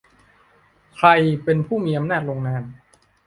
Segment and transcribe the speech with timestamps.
[0.95, 1.07] ใคร
[1.43, 2.63] เป็นผู้มีอำนาจลงนาม